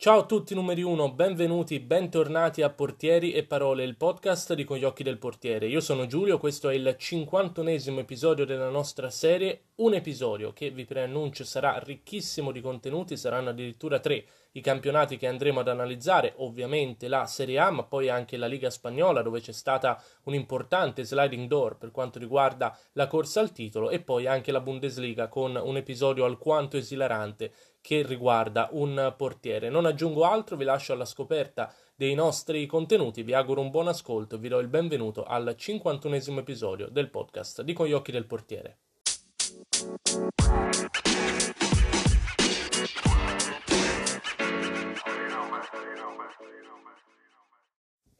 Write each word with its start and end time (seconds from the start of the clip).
Ciao 0.00 0.20
a 0.20 0.24
tutti 0.24 0.54
numeri 0.54 0.80
1, 0.80 1.12
benvenuti, 1.12 1.78
bentornati 1.78 2.62
a 2.62 2.70
Portieri 2.70 3.32
e 3.32 3.44
Parole, 3.44 3.84
il 3.84 3.98
podcast 3.98 4.54
di 4.54 4.64
Con 4.64 4.78
gli 4.78 4.84
occhi 4.84 5.02
del 5.02 5.18
portiere. 5.18 5.66
Io 5.66 5.80
sono 5.80 6.06
Giulio, 6.06 6.38
questo 6.38 6.70
è 6.70 6.74
il 6.74 6.96
51esimo 6.98 7.98
episodio 7.98 8.46
della 8.46 8.70
nostra 8.70 9.10
serie, 9.10 9.64
un 9.80 9.92
episodio 9.92 10.54
che 10.54 10.70
vi 10.70 10.86
preannuncio 10.86 11.44
sarà 11.44 11.78
ricchissimo 11.84 12.50
di 12.50 12.62
contenuti, 12.62 13.18
saranno 13.18 13.50
addirittura 13.50 13.98
tre 13.98 14.24
i 14.52 14.62
campionati 14.62 15.18
che 15.18 15.26
andremo 15.26 15.60
ad 15.60 15.68
analizzare, 15.68 16.32
ovviamente 16.38 17.06
la 17.06 17.26
Serie 17.26 17.58
A, 17.58 17.70
ma 17.70 17.84
poi 17.84 18.08
anche 18.08 18.36
la 18.36 18.46
Liga 18.46 18.70
Spagnola 18.70 19.22
dove 19.22 19.40
c'è 19.40 19.52
stata 19.52 20.02
un 20.24 20.34
importante 20.34 21.04
sliding 21.04 21.46
door 21.46 21.76
per 21.76 21.90
quanto 21.90 22.18
riguarda 22.18 22.76
la 22.92 23.06
corsa 23.06 23.40
al 23.40 23.52
titolo 23.52 23.90
e 23.90 24.00
poi 24.00 24.26
anche 24.26 24.50
la 24.50 24.60
Bundesliga 24.60 25.28
con 25.28 25.60
un 25.62 25.76
episodio 25.76 26.24
alquanto 26.24 26.76
esilarante 26.78 27.52
che 27.80 28.02
riguarda 28.02 28.68
un 28.72 29.14
portiere. 29.16 29.70
Non 29.70 29.86
aggiungo 29.86 30.24
altro, 30.24 30.56
vi 30.56 30.64
lascio 30.64 30.92
alla 30.92 31.04
scoperta 31.04 31.72
dei 31.94 32.14
nostri 32.14 32.66
contenuti, 32.66 33.22
vi 33.22 33.34
auguro 33.34 33.60
un 33.60 33.70
buon 33.70 33.88
ascolto 33.88 34.36
e 34.36 34.38
vi 34.38 34.48
do 34.48 34.58
il 34.58 34.68
benvenuto 34.68 35.24
al 35.24 35.54
51esimo 35.58 36.38
episodio 36.38 36.88
del 36.88 37.10
podcast 37.10 37.62
di 37.62 37.72
Con 37.72 37.86
gli 37.86 37.92
occhi 37.92 38.12
del 38.12 38.26
portiere. 38.26 38.78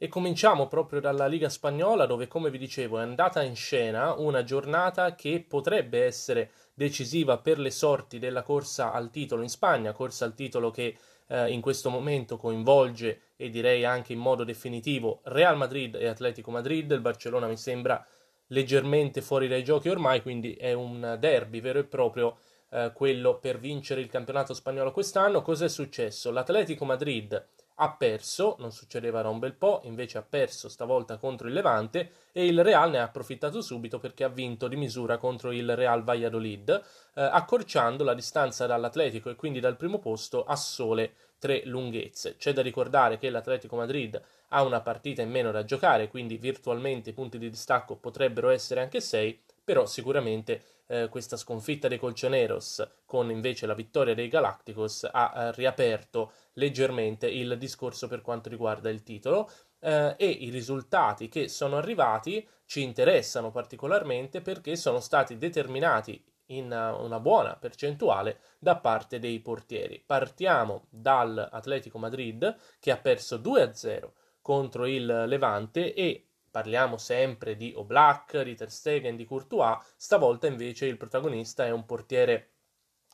E 0.03 0.09
cominciamo 0.09 0.67
proprio 0.67 0.99
dalla 0.99 1.27
Liga 1.27 1.51
Spagnola, 1.51 2.07
dove, 2.07 2.27
come 2.27 2.49
vi 2.51 2.57
dicevo, 2.57 2.99
è 2.99 3.03
andata 3.03 3.43
in 3.43 3.55
scena 3.55 4.15
una 4.15 4.43
giornata 4.43 5.15
che 5.15 5.45
potrebbe 5.47 6.07
essere 6.07 6.51
decisiva 6.81 7.37
per 7.37 7.59
le 7.59 7.71
sorti 7.71 8.19
della 8.19 8.41
corsa 8.41 8.91
al 8.91 9.11
titolo 9.11 9.43
in 9.43 9.51
Spagna, 9.51 9.93
corsa 9.93 10.25
al 10.25 10.35
titolo 10.35 10.71
che 10.71 10.97
eh, 11.27 11.53
in 11.53 11.61
questo 11.61 11.91
momento 11.91 12.39
coinvolge 12.39 13.21
e 13.37 13.51
direi 13.51 13.85
anche 13.85 14.15
in 14.15 14.19
modo 14.19 14.45
definitivo 14.45 15.21
Real 15.25 15.59
Madrid 15.59 15.95
e 15.97 16.07
Atletico 16.07 16.51
Madrid. 16.51 16.91
Il 16.91 17.03
Barcellona 17.03 17.49
mi 17.49 17.59
sembra 17.59 18.03
leggermente 18.47 19.21
fuori 19.21 19.47
dai 19.47 19.63
giochi 19.63 19.91
ormai, 19.91 20.23
quindi 20.23 20.55
è 20.55 20.73
un 20.73 21.19
derby 21.21 21.61
vero 21.61 21.81
e 21.81 21.85
proprio 21.85 22.39
eh, 22.71 22.93
quello 22.95 23.39
per 23.39 23.59
vincere 23.59 24.01
il 24.01 24.09
campionato 24.09 24.55
spagnolo 24.55 24.91
quest'anno. 24.91 25.43
Cos'è 25.43 25.69
successo? 25.69 26.31
L'Atletico 26.31 26.87
Madrid 26.87 27.47
ha 27.83 27.93
perso, 27.93 28.57
non 28.59 28.73
succedeva 28.73 29.23
da 29.23 29.31
un 29.31 29.39
bel 29.39 29.55
po', 29.55 29.81
invece 29.85 30.19
ha 30.19 30.23
perso 30.23 30.69
stavolta 30.69 31.17
contro 31.17 31.49
il 31.49 31.55
Levante 31.55 32.11
e 32.31 32.45
il 32.45 32.63
Real 32.63 32.91
ne 32.91 32.99
ha 32.99 33.05
approfittato 33.05 33.63
subito 33.63 33.99
perché 33.99 34.23
ha 34.23 34.29
vinto 34.29 34.69
di 34.69 34.77
misura 34.77 35.17
contro 35.17 35.51
il 35.51 35.75
Real 35.75 36.05
Valladolid, 36.05 36.69
eh, 37.15 37.23
accorciando 37.23 38.05
la 38.05 38.13
distanza 38.13 38.67
dall'Atletico 38.67 39.31
e 39.31 39.35
quindi 39.35 39.61
dal 39.61 39.77
primo 39.77 39.99
posto 39.99 40.45
a 40.45 40.57
sole 40.57 41.13
tre 41.39 41.63
lunghezze. 41.65 42.37
C'è 42.37 42.53
da 42.53 42.61
ricordare 42.61 43.17
che 43.17 43.31
l'Atletico 43.31 43.77
Madrid 43.77 44.21
ha 44.49 44.63
una 44.63 44.83
partita 44.83 45.23
in 45.23 45.31
meno 45.31 45.51
da 45.51 45.65
giocare, 45.65 46.09
quindi 46.09 46.37
virtualmente 46.37 47.11
i 47.11 47.15
punti 47.15 47.39
di 47.39 47.49
distacco 47.49 47.97
potrebbero 47.97 48.51
essere 48.51 48.83
anche 48.83 49.01
sei, 49.01 49.41
però 49.63 49.87
sicuramente 49.87 50.63
eh, 50.87 51.09
questa 51.09 51.37
sconfitta 51.37 51.89
dei 51.89 51.99
Colchoneros 51.99 52.87
con 53.05 53.31
invece 53.31 53.67
la 53.67 53.75
vittoria 53.75 54.15
dei 54.15 54.29
Galacticos 54.29 55.09
ha 55.11 55.33
eh, 55.35 55.53
riaperto 55.53 56.33
leggermente 56.55 57.29
il 57.29 57.57
discorso 57.59 58.09
per 58.09 58.23
quanto 58.23 58.49
riguarda 58.49 58.91
il 58.91 59.03
titolo 59.03 59.51
eh, 59.81 60.15
e 60.17 60.29
i 60.29 60.51
risultati 60.51 61.29
che 61.29 61.49
sono 61.49 61.77
arrivati 61.77 62.47
ci 62.65 62.83
interessano 62.83 63.51
particolarmente 63.51 64.41
perché 64.41 64.77
sono 64.77 65.01
stati 65.01 65.37
determinati 65.37 66.23
in 66.51 66.67
una 66.67 67.21
buona 67.21 67.55
percentuale 67.55 68.41
da 68.59 68.77
parte 68.77 69.19
dei 69.19 69.41
portieri. 69.41 70.03
Partiamo 70.05 70.87
dall'Atletico 70.91 71.99
Madrid 71.99 72.57
che 72.81 72.91
ha 72.91 72.97
perso 72.97 73.37
2-0 73.37 74.11
contro 74.41 74.87
il 74.87 75.07
Levante 75.27 75.95
e 75.95 76.30
Parliamo 76.51 76.97
sempre 76.97 77.57
di 77.57 77.73
Oblak, 77.77 78.43
di 78.43 78.55
Ter 78.55 78.71
Stegen, 78.71 79.17
di 79.17 79.25
Courtois, 79.25 79.79
stavolta 79.97 80.47
invece 80.47 80.87
il 80.87 80.97
protagonista 80.97 81.65
è 81.65 81.71
un 81.71 81.85
portiere 81.87 82.51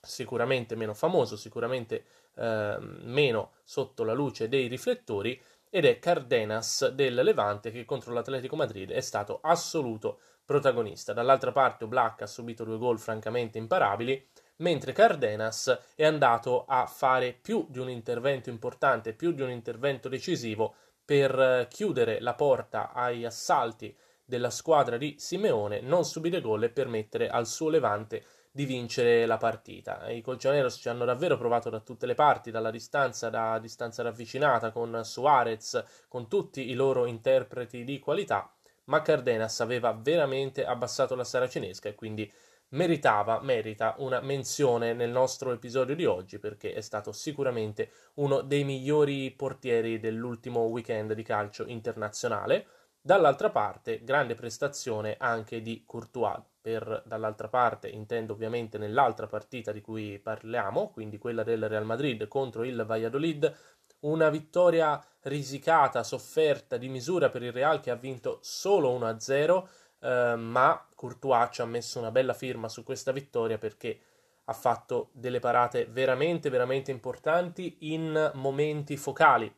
sicuramente 0.00 0.74
meno 0.74 0.94
famoso, 0.94 1.36
sicuramente 1.36 2.04
eh, 2.36 2.76
meno 2.80 3.52
sotto 3.64 4.04
la 4.04 4.12
luce 4.14 4.48
dei 4.48 4.68
riflettori 4.68 5.40
ed 5.68 5.84
è 5.84 5.98
Cardenas 5.98 6.88
del 6.88 7.14
Levante 7.14 7.70
che 7.70 7.84
contro 7.84 8.14
l'Atletico 8.14 8.56
Madrid 8.56 8.90
è 8.90 9.00
stato 9.00 9.40
assoluto 9.42 10.20
protagonista. 10.44 11.12
Dall'altra 11.12 11.52
parte 11.52 11.84
Oblak 11.84 12.22
ha 12.22 12.26
subito 12.26 12.64
due 12.64 12.78
gol 12.78 12.98
francamente 12.98 13.58
imparabili, 13.58 14.26
mentre 14.58 14.92
Cardenas 14.92 15.78
è 15.94 16.06
andato 16.06 16.64
a 16.66 16.86
fare 16.86 17.32
più 17.32 17.66
di 17.68 17.80
un 17.80 17.90
intervento 17.90 18.48
importante, 18.48 19.12
più 19.12 19.32
di 19.32 19.42
un 19.42 19.50
intervento 19.50 20.08
decisivo 20.08 20.76
per 21.06 21.38
eh, 21.38 21.66
chiudere 21.70 22.20
la 22.20 22.34
porta 22.34 22.92
ai 22.92 23.24
assalti 23.24 23.96
della 24.24 24.50
squadra 24.50 24.98
di 24.98 25.14
Simeone, 25.18 25.80
non 25.80 26.04
subire 26.04 26.40
gol 26.40 26.64
e 26.64 26.68
permettere 26.68 27.28
al 27.28 27.46
suo 27.46 27.70
Levante 27.70 28.24
di 28.50 28.64
vincere 28.64 29.24
la 29.24 29.36
partita. 29.36 30.10
I 30.10 30.20
Colchoneros 30.20 30.78
ci 30.80 30.88
hanno 30.88 31.04
davvero 31.04 31.36
provato 31.36 31.70
da 31.70 31.80
tutte 31.80 32.06
le 32.06 32.14
parti, 32.14 32.50
dalla 32.50 32.70
distanza, 32.70 33.30
da 33.30 33.58
distanza 33.58 34.02
ravvicinata, 34.02 34.72
con 34.72 35.00
Suarez, 35.04 35.84
con 36.08 36.26
tutti 36.26 36.70
i 36.70 36.74
loro 36.74 37.06
interpreti 37.06 37.84
di 37.84 37.98
qualità, 38.00 38.50
ma 38.84 39.02
Cardenas 39.02 39.60
aveva 39.60 39.92
veramente 39.92 40.64
abbassato 40.64 41.14
la 41.14 41.24
saracinesca 41.24 41.88
e 41.88 41.94
quindi 41.94 42.30
meritava, 42.70 43.40
merita 43.40 43.94
una 43.98 44.20
menzione 44.20 44.92
nel 44.92 45.10
nostro 45.10 45.52
episodio 45.52 45.94
di 45.94 46.04
oggi 46.04 46.38
perché 46.38 46.72
è 46.72 46.80
stato 46.80 47.12
sicuramente 47.12 47.90
uno 48.14 48.40
dei 48.40 48.64
migliori 48.64 49.30
portieri 49.30 50.00
dell'ultimo 50.00 50.62
weekend 50.62 51.12
di 51.12 51.22
calcio 51.22 51.64
internazionale. 51.66 52.66
Dall'altra 53.00 53.50
parte, 53.50 54.02
grande 54.02 54.34
prestazione 54.34 55.16
anche 55.18 55.62
di 55.62 55.84
Courtois. 55.86 56.42
Per 56.66 57.04
dall'altra 57.06 57.46
parte 57.46 57.88
intendo 57.88 58.32
ovviamente 58.32 58.76
nell'altra 58.76 59.28
partita 59.28 59.70
di 59.70 59.80
cui 59.80 60.18
parliamo, 60.18 60.90
quindi 60.90 61.16
quella 61.16 61.44
del 61.44 61.68
Real 61.68 61.84
Madrid 61.84 62.26
contro 62.26 62.64
il 62.64 62.82
Valladolid, 62.84 63.56
una 64.00 64.28
vittoria 64.28 65.00
risicata, 65.22 66.02
sofferta 66.02 66.76
di 66.76 66.88
misura 66.88 67.30
per 67.30 67.44
il 67.44 67.52
Real 67.52 67.78
che 67.78 67.92
ha 67.92 67.94
vinto 67.94 68.40
solo 68.42 68.98
1-0 68.98 69.68
eh, 70.06 70.36
ma 70.36 70.86
Courtois 70.94 71.48
ci 71.50 71.60
ha 71.60 71.64
messo 71.64 71.98
una 71.98 72.12
bella 72.12 72.32
firma 72.32 72.68
su 72.68 72.84
questa 72.84 73.10
vittoria 73.10 73.58
perché 73.58 73.98
ha 74.44 74.52
fatto 74.52 75.10
delle 75.12 75.40
parate 75.40 75.86
veramente, 75.86 76.48
veramente 76.48 76.92
importanti 76.92 77.78
in 77.80 78.30
momenti 78.34 78.96
focali 78.96 79.52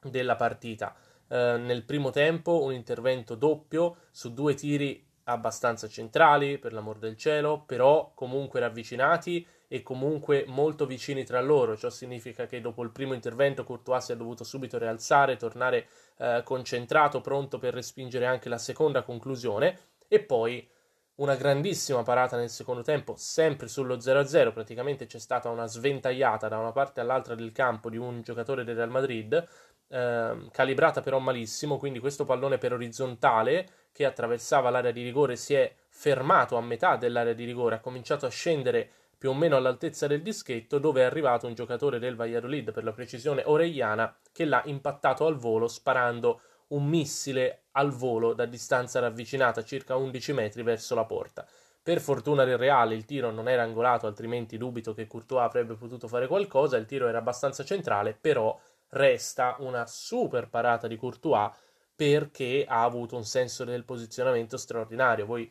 della 0.00 0.36
partita. 0.36 0.94
Eh, 1.26 1.56
nel 1.58 1.82
primo 1.82 2.10
tempo 2.10 2.62
un 2.62 2.72
intervento 2.72 3.34
doppio 3.34 3.96
su 4.12 4.32
due 4.32 4.54
tiri 4.54 5.04
abbastanza 5.24 5.88
centrali, 5.88 6.58
per 6.58 6.72
l'amor 6.72 6.98
del 6.98 7.16
cielo, 7.16 7.62
però 7.66 8.12
comunque 8.14 8.60
ravvicinati 8.60 9.44
e 9.72 9.82
comunque 9.82 10.44
molto 10.48 10.84
vicini 10.84 11.24
tra 11.24 11.40
loro. 11.40 11.78
Ciò 11.78 11.88
significa 11.88 12.44
che 12.44 12.60
dopo 12.60 12.82
il 12.82 12.90
primo 12.90 13.14
intervento 13.14 13.64
Courtois 13.64 14.04
si 14.04 14.12
è 14.12 14.16
dovuto 14.16 14.44
subito 14.44 14.76
rialzare, 14.76 15.38
tornare 15.38 15.86
eh, 16.18 16.42
concentrato, 16.44 17.22
pronto 17.22 17.56
per 17.56 17.72
respingere 17.72 18.26
anche 18.26 18.50
la 18.50 18.58
seconda 18.58 19.00
conclusione. 19.00 19.78
E 20.08 20.20
poi 20.20 20.68
una 21.14 21.36
grandissima 21.36 22.02
parata 22.02 22.36
nel 22.36 22.50
secondo 22.50 22.82
tempo, 22.82 23.14
sempre 23.16 23.66
sullo 23.66 23.96
0-0, 23.96 24.52
praticamente 24.52 25.06
c'è 25.06 25.18
stata 25.18 25.48
una 25.48 25.66
sventagliata 25.66 26.48
da 26.48 26.58
una 26.58 26.72
parte 26.72 27.00
all'altra 27.00 27.34
del 27.34 27.52
campo 27.52 27.88
di 27.88 27.96
un 27.96 28.20
giocatore 28.20 28.64
del 28.64 28.76
Real 28.76 28.90
Madrid, 28.90 29.48
eh, 29.88 30.48
calibrata 30.50 31.00
però 31.00 31.18
malissimo, 31.18 31.78
quindi 31.78 31.98
questo 31.98 32.26
pallone 32.26 32.58
per 32.58 32.74
orizzontale 32.74 33.66
che 33.90 34.04
attraversava 34.04 34.68
l'area 34.68 34.92
di 34.92 35.02
rigore 35.02 35.36
si 35.36 35.54
è 35.54 35.74
fermato 35.88 36.58
a 36.58 36.60
metà 36.60 36.96
dell'area 36.96 37.32
di 37.32 37.46
rigore, 37.46 37.76
ha 37.76 37.80
cominciato 37.80 38.26
a 38.26 38.30
scendere 38.30 38.90
più 39.22 39.30
o 39.30 39.34
meno 39.34 39.54
all'altezza 39.54 40.08
del 40.08 40.20
dischetto, 40.20 40.80
dove 40.80 41.02
è 41.02 41.04
arrivato 41.04 41.46
un 41.46 41.54
giocatore 41.54 42.00
del 42.00 42.16
Valladolid, 42.16 42.72
per 42.72 42.82
la 42.82 42.90
precisione 42.90 43.44
Orellana, 43.46 44.12
che 44.32 44.44
l'ha 44.44 44.62
impattato 44.64 45.26
al 45.26 45.36
volo 45.36 45.68
sparando 45.68 46.40
un 46.70 46.88
missile 46.88 47.66
al 47.70 47.92
volo 47.92 48.32
da 48.32 48.46
distanza 48.46 48.98
ravvicinata 48.98 49.62
circa 49.62 49.94
11 49.94 50.32
metri 50.32 50.64
verso 50.64 50.96
la 50.96 51.04
porta. 51.04 51.46
Per 51.80 52.00
fortuna 52.00 52.42
del 52.42 52.58
Reale 52.58 52.96
il 52.96 53.04
tiro 53.04 53.30
non 53.30 53.48
era 53.48 53.62
angolato, 53.62 54.08
altrimenti 54.08 54.58
dubito 54.58 54.92
che 54.92 55.06
Courtois 55.06 55.44
avrebbe 55.44 55.74
potuto 55.74 56.08
fare 56.08 56.26
qualcosa, 56.26 56.76
il 56.76 56.86
tiro 56.86 57.06
era 57.06 57.18
abbastanza 57.18 57.62
centrale, 57.62 58.18
però 58.20 58.58
resta 58.88 59.54
una 59.60 59.86
super 59.86 60.48
parata 60.48 60.88
di 60.88 60.96
Courtois 60.96 61.48
perché 61.94 62.64
ha 62.66 62.82
avuto 62.82 63.14
un 63.14 63.24
senso 63.24 63.62
del 63.62 63.84
posizionamento 63.84 64.56
straordinario. 64.56 65.26
Voi 65.26 65.48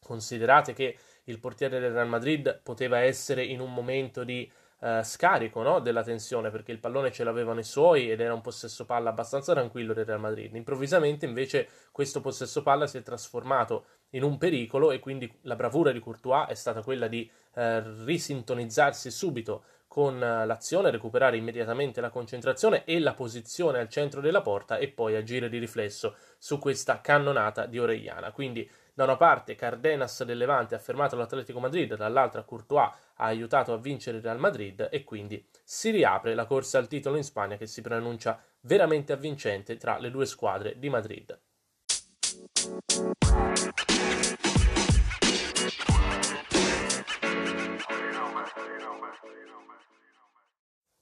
considerate 0.00 0.72
che 0.72 0.96
il 1.24 1.38
portiere 1.38 1.78
del 1.78 1.92
Real 1.92 2.08
Madrid 2.08 2.60
poteva 2.62 2.98
essere 2.98 3.44
in 3.44 3.60
un 3.60 3.72
momento 3.72 4.24
di 4.24 4.50
uh, 4.80 5.02
scarico 5.02 5.62
no? 5.62 5.80
della 5.80 6.02
tensione 6.02 6.50
perché 6.50 6.72
il 6.72 6.78
pallone 6.78 7.12
ce 7.12 7.24
l'avevano 7.24 7.60
i 7.60 7.64
suoi 7.64 8.10
ed 8.10 8.20
era 8.20 8.34
un 8.34 8.40
possesso 8.40 8.84
palla 8.84 9.10
abbastanza 9.10 9.52
tranquillo 9.52 9.92
del 9.92 10.04
Real 10.04 10.20
Madrid. 10.20 10.54
Improvvisamente 10.54 11.26
invece 11.26 11.68
questo 11.92 12.20
possesso 12.20 12.62
palla 12.62 12.86
si 12.86 12.98
è 12.98 13.02
trasformato 13.02 13.86
in 14.10 14.22
un 14.22 14.38
pericolo 14.38 14.90
e 14.90 14.98
quindi 14.98 15.32
la 15.42 15.56
bravura 15.56 15.92
di 15.92 16.00
Courtois 16.00 16.48
è 16.48 16.54
stata 16.54 16.82
quella 16.82 17.06
di 17.06 17.30
uh, 17.54 18.04
risintonizzarsi 18.04 19.10
subito 19.10 19.64
con 19.92 20.18
l'azione, 20.18 20.90
recuperare 20.90 21.36
immediatamente 21.36 22.00
la 22.00 22.08
concentrazione 22.08 22.84
e 22.84 22.98
la 22.98 23.12
posizione 23.12 23.78
al 23.78 23.90
centro 23.90 24.22
della 24.22 24.40
porta 24.40 24.78
e 24.78 24.88
poi 24.88 25.16
agire 25.16 25.50
di 25.50 25.58
riflesso 25.58 26.16
su 26.38 26.58
questa 26.58 27.02
cannonata 27.02 27.66
di 27.66 27.78
Orellana. 27.78 28.32
Quindi 28.32 28.66
da 28.94 29.04
una 29.04 29.16
parte 29.16 29.54
Cardenas 29.54 30.22
del 30.24 30.36
Levante 30.36 30.74
ha 30.74 30.78
fermato 30.78 31.16
l'Atletico 31.16 31.58
Madrid, 31.60 31.94
dall'altra 31.96 32.42
Courtois 32.42 32.90
ha 33.14 33.24
aiutato 33.24 33.72
a 33.72 33.78
vincere 33.78 34.18
il 34.18 34.22
Real 34.22 34.38
Madrid 34.38 34.88
e 34.90 35.02
quindi 35.02 35.46
si 35.64 35.90
riapre 35.90 36.34
la 36.34 36.44
corsa 36.44 36.78
al 36.78 36.88
titolo 36.88 37.16
in 37.16 37.24
Spagna 37.24 37.56
che 37.56 37.66
si 37.66 37.80
preannuncia 37.80 38.42
veramente 38.60 39.12
avvincente 39.12 39.76
tra 39.78 39.98
le 39.98 40.10
due 40.10 40.26
squadre 40.26 40.78
di 40.78 40.90
Madrid. 40.90 41.38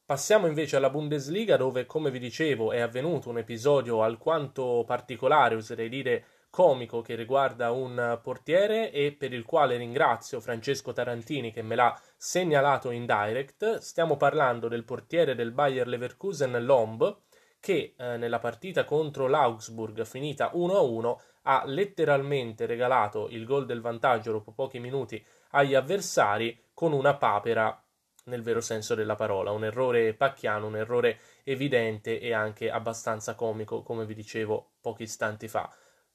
Passiamo 0.04 0.48
invece 0.48 0.74
alla 0.74 0.90
Bundesliga 0.90 1.56
dove, 1.56 1.86
come 1.86 2.10
vi 2.10 2.18
dicevo, 2.18 2.72
è 2.72 2.80
avvenuto 2.80 3.30
un 3.30 3.38
episodio 3.38 4.02
alquanto 4.02 4.82
particolare, 4.84 5.54
oserei 5.54 5.88
dire 5.88 6.24
comico, 6.50 7.00
che 7.00 7.14
riguarda 7.14 7.70
un 7.70 8.18
portiere 8.22 8.90
e 8.90 9.12
per 9.12 9.32
il 9.32 9.44
quale 9.44 9.76
ringrazio 9.76 10.40
Francesco 10.40 10.92
Tarantini 10.92 11.52
che 11.52 11.62
me 11.62 11.76
l'ha 11.76 11.98
segnalato 12.16 12.90
in 12.90 13.06
direct. 13.06 13.78
Stiamo 13.78 14.16
parlando 14.16 14.68
del 14.68 14.84
portiere 14.84 15.34
del 15.34 15.52
Bayer 15.52 15.86
Leverkusen 15.86 16.62
Lomb 16.64 17.18
che 17.60 17.94
eh, 17.96 18.16
nella 18.16 18.38
partita 18.38 18.84
contro 18.84 19.28
l'Augsburg 19.28 20.04
finita 20.04 20.50
1-1 20.54 21.16
ha 21.42 21.62
letteralmente 21.66 22.66
regalato 22.66 23.28
il 23.28 23.44
gol 23.44 23.66
del 23.66 23.80
vantaggio 23.80 24.32
dopo 24.32 24.52
pochi 24.52 24.78
minuti 24.78 25.24
agli 25.50 25.74
avversari 25.74 26.68
con 26.74 26.92
una 26.92 27.16
papera 27.16 27.82
nel 28.24 28.42
vero 28.42 28.60
senso 28.60 28.94
della 28.94 29.16
parola, 29.16 29.50
un 29.50 29.64
errore 29.64 30.14
pacchiano, 30.14 30.66
un 30.66 30.76
errore 30.76 31.18
evidente 31.42 32.20
e 32.20 32.32
anche 32.32 32.70
abbastanza 32.70 33.34
comico, 33.34 33.82
come 33.82 34.04
vi 34.04 34.14
dicevo 34.14 34.72
pochi 34.80 35.02
istanti 35.02 35.48
fa. 35.48 35.68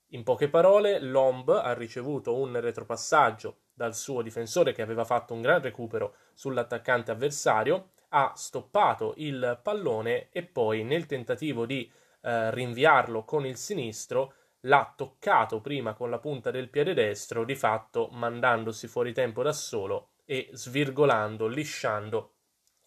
In 0.09 0.23
poche 0.23 0.49
parole, 0.49 0.99
Lomb 0.99 1.49
ha 1.49 1.73
ricevuto 1.73 2.35
un 2.35 2.59
retropassaggio 2.59 3.57
dal 3.73 3.95
suo 3.95 4.21
difensore 4.21 4.71
che 4.71 4.81
aveva 4.81 5.03
fatto 5.03 5.33
un 5.33 5.41
gran 5.41 5.61
recupero 5.61 6.15
sull'attaccante 6.33 7.11
avversario, 7.11 7.91
ha 8.09 8.31
stoppato 8.35 9.13
il 9.17 9.59
pallone 9.61 10.29
e 10.29 10.43
poi 10.43 10.83
nel 10.83 11.05
tentativo 11.05 11.65
di 11.65 11.91
eh, 12.21 12.51
rinviarlo 12.51 13.23
con 13.23 13.45
il 13.45 13.57
sinistro 13.57 14.33
l'ha 14.61 14.93
toccato 14.95 15.61
prima 15.61 15.93
con 15.93 16.09
la 16.09 16.19
punta 16.19 16.51
del 16.51 16.69
piede 16.69 16.93
destro, 16.93 17.43
di 17.43 17.55
fatto 17.55 18.09
mandandosi 18.11 18.87
fuori 18.87 19.13
tempo 19.13 19.43
da 19.43 19.53
solo 19.53 20.09
e 20.25 20.49
svirgolando, 20.51 21.47
lisciando 21.47 22.33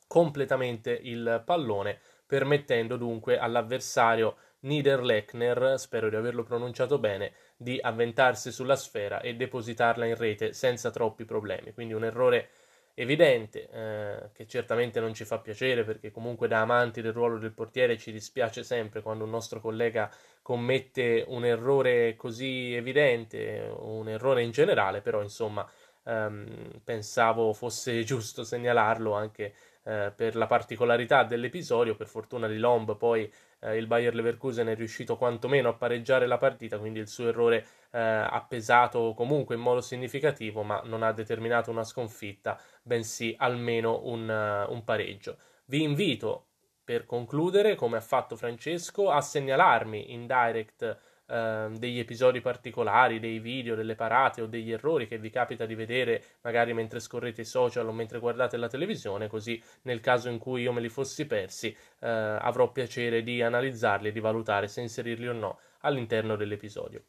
completamente 0.06 0.91
il 0.91 1.43
pallone, 1.44 2.00
permettendo 2.26 2.97
dunque 2.97 3.38
all'avversario 3.38 4.37
Niederlechner, 4.60 5.75
spero 5.78 6.08
di 6.08 6.16
averlo 6.16 6.43
pronunciato 6.43 6.99
bene, 6.99 7.32
di 7.56 7.78
avventarsi 7.81 8.50
sulla 8.50 8.76
sfera 8.76 9.20
e 9.20 9.34
depositarla 9.34 10.06
in 10.06 10.16
rete 10.16 10.52
senza 10.52 10.90
troppi 10.90 11.25
problemi. 11.25 11.72
Quindi 11.72 11.94
un 11.94 12.05
errore 12.05 12.49
evidente 12.94 13.69
eh, 13.70 14.31
che 14.32 14.46
certamente 14.49 14.99
non 14.99 15.14
ci 15.14 15.25
fa 15.25 15.38
piacere 15.38 15.84
perché 15.84 16.10
comunque 16.10 16.49
da 16.49 16.62
amanti 16.62 17.00
del 17.00 17.12
ruolo 17.12 17.38
del 17.38 17.52
portiere 17.52 17.96
ci 17.96 18.10
dispiace 18.10 18.64
sempre 18.64 19.02
quando 19.02 19.22
un 19.22 19.31
nostro 19.31 19.60
collega 19.60 20.10
commette 20.43 21.25
un 21.28 21.44
errore 21.44 22.16
così 22.16 22.75
evidente, 22.75 23.72
un 23.78 24.08
errore 24.08 24.43
in 24.43 24.50
generale, 24.50 25.00
però 25.00 25.22
insomma 25.22 25.69
ehm, 26.08 26.81
pensavo 26.82 27.52
fosse 27.52 28.02
giusto 28.05 28.44
segnalarlo 28.44 29.12
anche 29.12 29.55
eh, 29.84 30.12
per 30.14 30.37
la 30.37 30.46
particolarità 30.46 31.25
dell'episodio. 31.25 31.94
Per 31.94 32.06
fortuna 32.06 32.49
di 32.49 32.58
Lomb 32.58 32.96
poi 32.96 33.31
eh, 33.60 33.76
il 33.76 33.87
Bayer 33.87 34.14
Leverkusen 34.14 34.66
è 34.69 34.75
riuscito 34.75 35.16
quantomeno 35.16 35.69
a 35.69 35.75
pareggiare 35.75 36.26
la 36.26 36.38
partita, 36.38 36.78
quindi 36.78 36.99
il 36.99 37.08
suo 37.08 37.28
errore 37.28 37.66
eh, 37.90 37.99
ha 37.99 38.44
pesato 38.49 39.14
comunque 39.14 39.55
in 39.55 39.60
modo 39.60 39.81
significativo, 39.81 40.62
ma 40.62 40.81
non 40.84 41.02
ha 41.02 41.12
determinato 41.12 41.70
una 41.70 41.84
sconfitta, 41.84 42.58
bensì 42.82 43.34
almeno 43.38 44.00
un, 44.05 44.28
uh, 44.28 44.72
un 44.72 44.84
pareggio. 44.84 45.37
Vi 45.66 45.82
invito 45.82 46.46
per 46.84 47.05
concludere, 47.05 47.75
come 47.75 47.99
ha 47.99 48.00
fatto 48.00 48.37
Francesco, 48.37 49.10
a 49.10 49.20
segnalarmi 49.20 50.12
in 50.12 50.26
direct 50.26 50.99
Ehm, 51.31 51.77
degli 51.77 51.99
episodi 51.99 52.41
particolari, 52.41 53.21
dei 53.21 53.39
video, 53.39 53.75
delle 53.75 53.95
parate 53.95 54.41
o 54.41 54.47
degli 54.47 54.73
errori 54.73 55.07
che 55.07 55.19
vi 55.19 55.29
capita 55.29 55.67
di 55.67 55.75
vedere 55.75 56.23
magari 56.41 56.73
mentre 56.73 57.01
scorrete 57.01 57.43
i 57.43 57.45
social 57.45 57.87
o 57.87 57.93
mentre 57.93 58.19
guardate 58.19 58.57
la 58.57 58.69
televisione, 58.69 59.29
così 59.29 59.63
nel 59.83 60.01
caso 60.01 60.31
in 60.31 60.39
cui 60.39 60.63
io 60.63 60.73
me 60.73 60.81
li 60.81 60.89
fossi 60.89 61.27
persi 61.27 61.69
eh, 62.01 62.09
avrò 62.09 62.73
piacere 62.73 63.23
di 63.23 63.43
analizzarli 63.43 64.09
e 64.09 64.13
di 64.13 64.21
valutare 64.21 64.69
se 64.69 64.81
inserirli 64.81 65.29
o 65.29 65.35
no 65.35 65.59
all'interno 65.81 66.35
dell'episodio. 66.35 67.03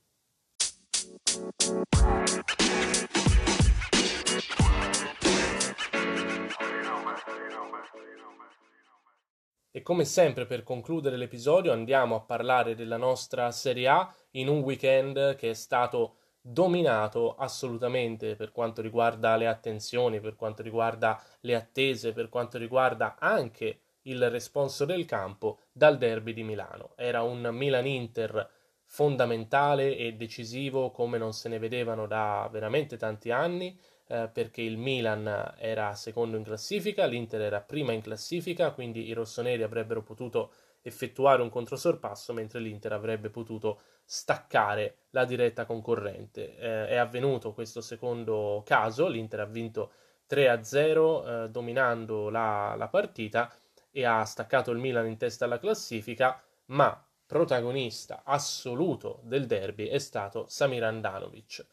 E 9.80 9.82
come 9.82 10.04
sempre 10.04 10.46
per 10.46 10.64
concludere 10.64 11.16
l'episodio 11.16 11.72
andiamo 11.72 12.14
a 12.14 12.20
parlare 12.20 12.76
della 12.76 12.98
nostra 12.98 13.50
Serie 13.52 13.88
A 13.88 14.14
in 14.32 14.50
un 14.50 14.60
weekend 14.60 15.38
che 15.38 15.52
è 15.52 15.54
stato 15.54 16.16
dominato 16.42 17.36
assolutamente 17.38 18.36
per 18.36 18.52
quanto 18.52 18.82
riguarda 18.82 19.38
le 19.38 19.48
attenzioni, 19.48 20.20
per 20.20 20.36
quanto 20.36 20.64
riguarda 20.64 21.18
le 21.40 21.56
attese, 21.56 22.12
per 22.12 22.28
quanto 22.28 22.58
riguarda 22.58 23.16
anche 23.18 23.80
il 24.02 24.30
responso 24.30 24.84
del 24.84 25.06
campo 25.06 25.60
dal 25.72 25.98
derby 25.98 26.34
di 26.34 26.44
Milano. 26.44 26.92
Era 26.98 27.22
un 27.22 27.48
Milan-Inter 27.50 28.50
fondamentale 28.92 29.96
e 29.96 30.14
decisivo 30.14 30.90
come 30.90 31.20
non 31.20 31.32
se 31.32 31.48
ne 31.48 31.60
vedevano 31.60 32.08
da 32.08 32.50
veramente 32.52 32.98
tanti 32.98 33.30
anni 33.30 33.80
eh, 34.08 34.28
perché 34.34 34.64
il 34.64 34.78
Milan 34.78 35.54
era 35.60 35.94
secondo 35.94 36.38
in 36.38 36.44
classifica, 36.44 37.06
l'Inter 37.06 37.42
era 37.42 37.62
prima 37.62 37.92
in 37.92 38.02
classifica, 38.02 38.72
quindi 38.72 39.08
i 39.08 39.14
rossoneri 39.14 39.62
avrebbero 39.62 40.02
potuto 40.02 40.52
effettuare 40.82 41.44
un 41.44 41.50
controsorpasso 41.50 42.34
mentre 42.34 42.60
l'Inter 42.60 42.94
avrebbe 42.94 43.30
potuto 43.30 43.82
staccare 44.04 44.96
la 45.12 45.24
diretta 45.24 45.66
concorrente. 45.66 46.58
Eh, 46.58 46.88
è 46.88 46.96
avvenuto 46.96 47.54
questo 47.54 47.82
secondo 47.82 48.64
caso, 48.66 49.08
l'Inter 49.08 49.42
ha 49.42 49.46
vinto 49.46 49.92
3-0 50.28 51.44
eh, 51.46 51.50
dominando 51.50 52.30
la, 52.30 52.74
la 52.76 52.88
partita 52.88 53.54
e 53.92 54.04
ha 54.04 54.26
staccato 54.26 54.72
il 54.72 54.80
Milan 54.80 55.06
in 55.06 55.18
testa 55.18 55.46
alla 55.46 55.60
classifica, 55.60 56.42
ma 56.68 57.04
protagonista 57.30 58.24
assoluto 58.26 59.20
del 59.22 59.46
derby 59.46 59.86
è 59.86 60.00
stato 60.00 60.48
Samir 60.48 60.84
Andanovic 60.84 61.64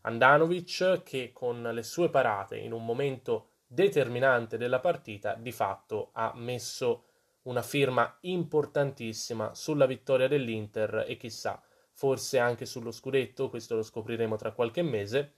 Andanovic 0.00 1.02
che 1.04 1.32
con 1.34 1.60
le 1.62 1.82
sue 1.82 2.08
parate 2.08 2.56
in 2.56 2.72
un 2.72 2.82
momento 2.82 3.48
determinante 3.66 4.56
della 4.56 4.80
partita 4.80 5.34
di 5.34 5.52
fatto 5.52 6.08
ha 6.12 6.32
messo 6.34 7.04
una 7.42 7.60
firma 7.60 8.16
importantissima 8.22 9.54
sulla 9.54 9.84
vittoria 9.84 10.28
dell'Inter 10.28 11.04
e 11.06 11.18
chissà, 11.18 11.60
forse 11.92 12.38
anche 12.38 12.64
sullo 12.64 12.90
scudetto, 12.90 13.50
questo 13.50 13.74
lo 13.74 13.82
scopriremo 13.82 14.36
tra 14.36 14.52
qualche 14.52 14.82
mese. 14.82 15.34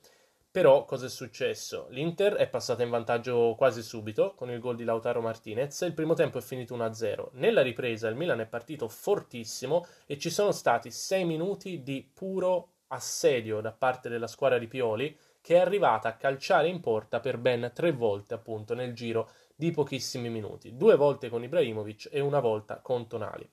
Però 0.55 0.85
cosa 0.85 1.07
è 1.07 1.09
successo? 1.09 1.89
L'Inter 1.91 2.35
è 2.35 2.49
passata 2.49 2.85
in 2.85 2.89
vantaggio 2.89 3.57
quasi 3.59 3.83
subito 3.83 4.35
con 4.37 4.53
il 4.53 4.61
gol 4.61 4.77
di 4.77 4.85
Lautaro 4.85 5.21
Martinez. 5.21 5.81
Il 5.81 5.95
primo 5.95 6.15
tempo 6.15 6.39
è 6.39 6.41
finito 6.41 6.77
1-0. 6.77 7.31
Nella 7.33 7.61
ripresa 7.61 8.07
il 8.07 8.15
Milan 8.15 8.39
è 8.39 8.47
partito 8.47 8.87
fortissimo 8.87 9.85
e 10.07 10.17
ci 10.17 10.31
sono 10.31 10.53
stati 10.53 10.93
6 10.93 11.25
minuti 11.25 11.83
di 11.83 12.09
puro 12.09 12.75
assedio 12.87 13.61
da 13.61 13.73
parte 13.73 14.09
della 14.09 14.29
squadra 14.29 14.59
di 14.59 14.69
Pioli 14.69 15.19
che 15.41 15.57
è 15.57 15.59
arrivata 15.59 16.11
a 16.11 16.17
calciare 16.17 16.69
in 16.69 16.79
porta 16.79 17.19
per 17.19 17.39
ben 17.39 17.73
tre 17.75 17.91
volte 17.91 18.35
appunto 18.35 18.75
nel 18.75 18.95
giro 18.95 19.31
di 19.57 19.73
pochissimi 19.73 20.29
minuti, 20.29 20.77
due 20.77 20.95
volte 20.95 21.29
con 21.29 21.43
Ibrahimovic 21.43 22.11
e 22.13 22.21
una 22.21 22.39
volta 22.39 22.79
con 22.79 23.09
Tonali. 23.09 23.51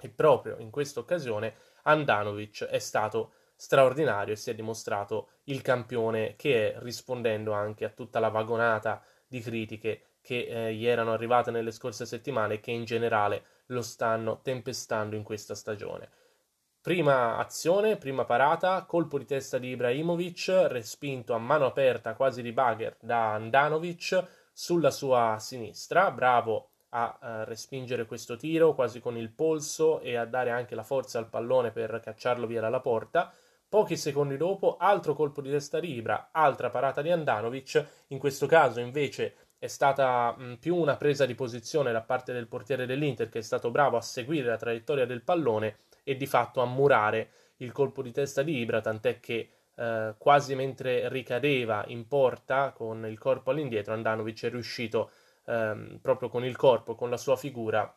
E 0.00 0.08
proprio 0.08 0.58
in 0.58 0.70
questa 0.70 1.00
occasione 1.00 1.54
Andanovic 1.82 2.66
è 2.66 2.78
stato 2.78 3.32
straordinario 3.60 4.32
e 4.32 4.36
si 4.36 4.48
è 4.48 4.54
dimostrato 4.54 5.32
il 5.44 5.60
campione 5.60 6.34
che 6.34 6.72
è, 6.72 6.78
rispondendo 6.78 7.52
anche 7.52 7.84
a 7.84 7.90
tutta 7.90 8.18
la 8.18 8.30
vagonata 8.30 9.02
di 9.26 9.40
critiche 9.40 10.02
che 10.22 10.46
eh, 10.46 10.72
gli 10.72 10.86
erano 10.86 11.12
arrivate 11.12 11.50
nelle 11.50 11.70
scorse 11.70 12.06
settimane 12.06 12.54
e 12.54 12.60
che 12.60 12.70
in 12.70 12.84
generale 12.84 13.44
lo 13.66 13.82
stanno 13.82 14.40
tempestando 14.40 15.14
in 15.14 15.22
questa 15.22 15.54
stagione. 15.54 16.08
Prima 16.80 17.36
azione, 17.36 17.98
prima 17.98 18.24
parata, 18.24 18.82
colpo 18.86 19.18
di 19.18 19.26
testa 19.26 19.58
di 19.58 19.68
Ibrahimovic, 19.68 20.68
respinto 20.68 21.34
a 21.34 21.38
mano 21.38 21.66
aperta 21.66 22.14
quasi 22.14 22.40
di 22.40 22.52
bagger 22.52 22.96
da 22.98 23.34
Andanovic 23.34 24.24
sulla 24.54 24.90
sua 24.90 25.36
sinistra, 25.38 26.10
bravo 26.10 26.70
a 26.90 27.18
uh, 27.20 27.26
respingere 27.44 28.06
questo 28.06 28.36
tiro 28.36 28.74
quasi 28.74 29.00
con 29.00 29.16
il 29.16 29.30
polso 29.30 30.00
e 30.00 30.16
a 30.16 30.24
dare 30.24 30.50
anche 30.50 30.74
la 30.74 30.82
forza 30.82 31.18
al 31.18 31.28
pallone 31.28 31.70
per 31.70 32.00
cacciarlo 32.02 32.46
via 32.46 32.62
dalla 32.62 32.80
porta. 32.80 33.32
Pochi 33.70 33.96
secondi 33.96 34.36
dopo, 34.36 34.78
altro 34.78 35.14
colpo 35.14 35.40
di 35.40 35.48
testa 35.48 35.78
di 35.78 35.94
Ibra, 35.94 36.30
altra 36.32 36.70
parata 36.70 37.02
di 37.02 37.12
Andanovic, 37.12 37.86
in 38.08 38.18
questo 38.18 38.46
caso 38.46 38.80
invece 38.80 39.34
è 39.60 39.68
stata 39.68 40.36
più 40.58 40.74
una 40.74 40.96
presa 40.96 41.24
di 41.24 41.36
posizione 41.36 41.92
da 41.92 42.00
parte 42.00 42.32
del 42.32 42.48
portiere 42.48 42.84
dell'Inter 42.84 43.28
che 43.28 43.38
è 43.38 43.42
stato 43.42 43.70
bravo 43.70 43.96
a 43.96 44.00
seguire 44.00 44.48
la 44.48 44.56
traiettoria 44.56 45.06
del 45.06 45.22
pallone 45.22 45.82
e 46.02 46.16
di 46.16 46.26
fatto 46.26 46.60
a 46.60 46.66
murare 46.66 47.30
il 47.58 47.70
colpo 47.70 48.02
di 48.02 48.10
testa 48.10 48.42
di 48.42 48.58
Ibra, 48.58 48.80
tant'è 48.80 49.20
che 49.20 49.50
eh, 49.76 50.14
quasi 50.18 50.56
mentre 50.56 51.08
ricadeva 51.08 51.84
in 51.86 52.08
porta 52.08 52.72
con 52.72 53.06
il 53.06 53.18
corpo 53.18 53.52
all'indietro, 53.52 53.94
Andanovic 53.94 54.46
è 54.46 54.50
riuscito 54.50 55.12
ehm, 55.46 56.00
proprio 56.02 56.28
con 56.28 56.44
il 56.44 56.56
corpo, 56.56 56.96
con 56.96 57.08
la 57.08 57.16
sua 57.16 57.36
figura, 57.36 57.96